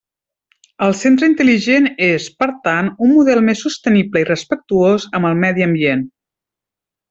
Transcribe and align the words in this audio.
El 0.85 0.95
centre 1.01 1.27
intel·ligent 1.31 1.89
és, 2.07 2.25
per 2.43 2.49
tant, 2.69 2.89
un 3.09 3.13
model 3.19 3.43
més 3.51 3.63
sostenible 3.67 4.25
i 4.25 4.29
respectuós 4.33 5.07
amb 5.21 5.31
el 5.33 5.39
medi 5.47 5.69
ambient. 5.71 6.07